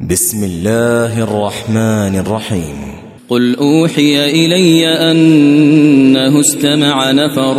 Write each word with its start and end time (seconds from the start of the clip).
بسم 0.00 0.44
الله 0.44 1.22
الرحمن 1.22 2.16
الرحيم. 2.16 2.76
قل 3.28 3.56
أوحي 3.56 4.30
إلي 4.30 4.88
أنه 4.88 6.40
استمع 6.40 7.12
نفر 7.12 7.58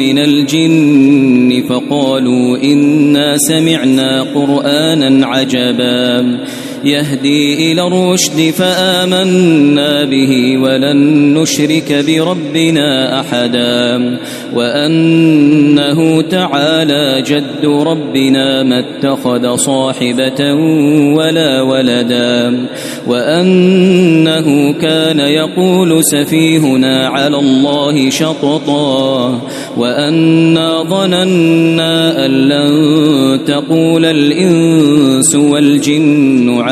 من 0.00 0.18
الجن 0.18 1.64
فقالوا 1.68 2.56
إنا 2.64 3.36
سمعنا 3.36 4.22
قرآنا 4.22 5.26
عجبا. 5.26 6.38
يهدي 6.84 7.72
إلى 7.72 7.86
الرشد 7.86 8.50
فآمنا 8.50 10.04
به 10.04 10.58
ولن 10.58 10.98
نشرك 11.34 12.04
بربنا 12.06 13.20
أحدا 13.20 14.18
وأنه 14.54 16.22
تعالى 16.22 17.22
جد 17.26 17.66
ربنا 17.66 18.62
ما 18.62 18.78
اتخذ 18.78 19.56
صاحبة 19.56 20.54
ولا 21.16 21.62
ولدا 21.62 22.66
وأنه 23.06 24.72
كان 24.72 25.20
يقول 25.20 26.04
سفيهنا 26.04 27.08
على 27.08 27.36
الله 27.36 28.10
شططا 28.10 29.40
وأنا 29.76 30.82
ظننا 30.82 32.26
أن 32.26 32.30
لن 32.30 33.44
تقول 33.44 34.04
الإنس 34.04 35.34
والجن 35.34 36.50
على 36.60 36.71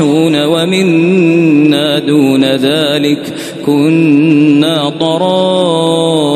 الصالحون 0.00 0.44
ومنا 0.44 1.98
دون 1.98 2.44
ذلك 2.44 3.34
كنا 3.66 4.90
طرائق 4.90 6.27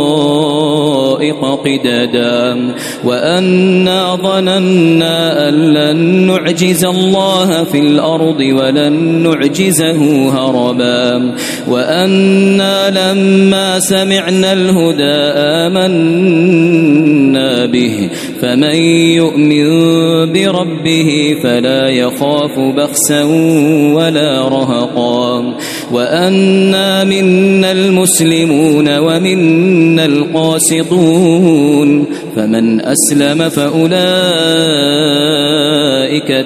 قددا 1.66 2.74
وأنا 3.04 4.16
ظننا 4.16 5.48
أن 5.48 5.54
لن 5.54 5.96
نعجز 6.26 6.84
الله 6.84 7.64
في 7.64 7.78
الأرض 7.78 8.40
ولن 8.40 8.92
نعجزه 9.22 10.28
هربا 10.28 11.32
وأنا 11.68 12.90
لما 12.90 13.78
سمعنا 13.78 14.52
الهدى 14.52 15.12
آمنا 15.66 17.66
به 17.66 18.10
فمن 18.42 18.74
يؤمن 19.16 19.62
بربه 20.32 21.36
فلا 21.42 21.88
يخاف 21.88 22.58
بخسا 22.58 23.22
ولا 23.94 24.48
رهقا 24.48 25.54
وأنا 25.92 27.04
منا 27.04 27.72
المسلمون 27.72 28.98
ومنا 28.98 30.04
القاسطون 30.04 31.51
فمن 32.36 32.80
أسلم 32.80 33.48
فأولئك 33.48 34.02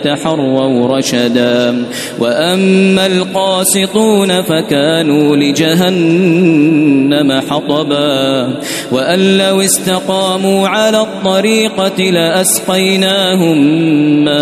تحروا 0.05 0.99
رشدا. 0.99 1.85
وأما 2.19 3.07
القاسطون 3.07 4.43
فكانوا 4.43 5.37
لجهنم 5.37 7.41
حطبا. 7.51 8.49
وأن 8.93 9.39
لو 9.39 9.61
استقاموا 9.61 10.69
على 10.69 11.01
الطريقة 11.01 12.11
لأسقيناهم 12.11 13.59
ماء 14.25 14.37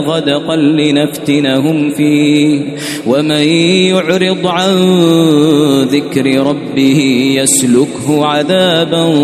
غدقا 0.00 0.56
لنفتنهم 0.56 1.90
فيه. 1.90 2.60
ومن 3.06 3.30
يعرض 3.30 4.46
عن 4.46 4.70
ذكر 5.82 6.46
ربه 6.46 7.32
يسلكه 7.36 8.26
عذابا 8.26 9.14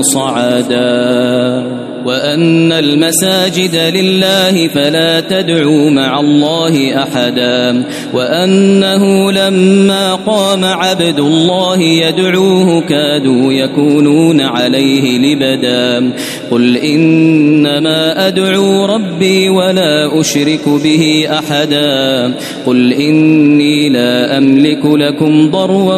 صعدا. 0.00 1.89
وأن 2.04 2.72
المساجد 2.72 3.74
لله 3.74 4.68
فلا 4.68 5.20
تدعوا 5.20 5.90
مع 5.90 6.20
الله 6.20 7.02
أحدا 7.02 7.84
وأنه 8.14 9.32
لما 9.32 10.14
قام 10.14 10.64
عبد 10.64 11.18
الله 11.18 11.80
يدعوه 11.80 12.80
كادوا 12.80 13.52
يكونون 13.52 14.40
عليه 14.40 15.18
لبدا 15.18 16.12
قل 16.50 16.76
إنما 16.76 18.28
أدعو 18.28 18.84
ربي 18.84 19.48
ولا 19.48 20.20
أشرك 20.20 20.68
به 20.68 21.26
أحدا 21.30 22.34
قل 22.66 22.92
إني 22.92 23.88
لا 23.88 24.38
أملك 24.38 24.84
لكم 24.84 25.50
ضروا 25.50 25.96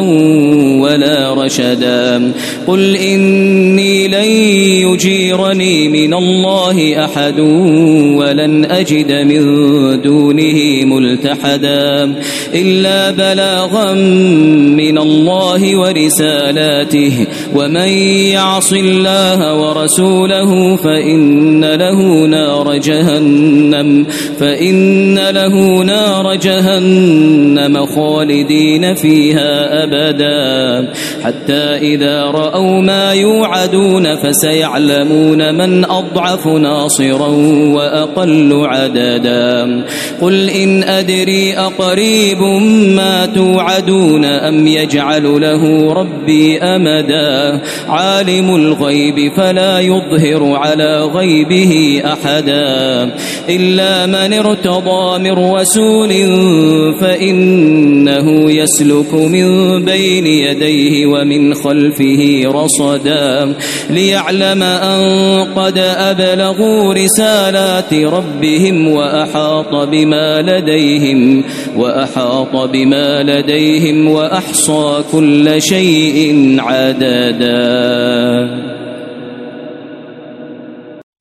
ولا 0.80 1.34
رشدا 1.34 2.32
قل 2.66 2.96
إني 2.96 4.08
لن 4.08 4.30
يجيرني 4.88 5.91
من 5.92 6.14
الله 6.14 7.04
أحد 7.04 7.40
ولن 8.20 8.64
أجد 8.64 9.12
من 9.12 9.42
دونه 10.00 10.84
ملتحدا 10.84 11.01
إلا 12.54 13.10
بلاغا 13.10 13.92
من 14.74 14.98
الله 14.98 15.76
ورسالاته 15.76 17.26
ومن 17.54 17.88
يعص 18.32 18.72
الله 18.72 19.60
ورسوله 19.60 20.76
فإن 20.76 21.64
له 21.64 22.26
نار 22.26 22.76
جهنم 22.76 24.06
فإن 24.40 25.18
له 25.18 25.84
نار 25.84 26.34
جهنم 26.34 27.86
خالدين 27.86 28.94
فيها 28.94 29.84
أبدا 29.84 30.92
حتى 31.24 31.76
إذا 31.94 32.22
رأوا 32.22 32.80
ما 32.80 33.12
يوعدون 33.12 34.16
فسيعلمون 34.16 35.54
من 35.54 35.84
أضعف 35.84 36.46
ناصرا 36.46 37.28
وأقل 37.74 38.62
عددا 38.64 39.84
قل 40.20 40.50
إن 40.50 40.82
أدري 41.02 41.54
أقريب 41.58 42.42
ما 42.96 43.26
توعدون 43.26 44.24
أم 44.24 44.66
يجعل 44.66 45.40
له 45.40 45.92
ربي 45.92 46.58
أمدا؟ 46.58 47.60
عالم 47.88 48.54
الغيب 48.54 49.32
فلا 49.36 49.80
يظهر 49.80 50.54
على 50.54 51.02
غيبه 51.02 52.02
أحدا. 52.04 53.14
إلا 53.48 54.06
من 54.06 54.32
ارتضى 54.32 55.18
من 55.18 55.54
رسول 55.54 56.12
فإنه 57.00 58.50
يسلك 58.50 59.14
من 59.14 59.48
بين 59.84 60.26
يديه 60.26 61.06
ومن 61.06 61.54
خلفه 61.54 62.42
رصدا. 62.46 63.54
ليعلم 63.90 64.62
أن 64.62 65.02
قد 65.56 65.78
أبلغوا 65.78 66.94
رسالات 66.94 67.94
ربهم 67.94 68.88
وأحاط 68.88 69.74
بما 69.74 70.42
لديهم 70.92 71.44
وأحاط 71.76 72.56
بما 72.56 73.22
لديهم 73.22 74.08
وأحصى 74.08 75.04
كل 75.12 75.62
شيء 75.62 76.56
عددا. 76.58 78.72